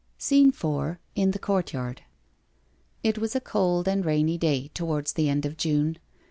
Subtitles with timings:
[0.17, 2.01] SCENE IV IN THE COURTYARD
[3.03, 5.99] It was a cold rainy day towards the end of June.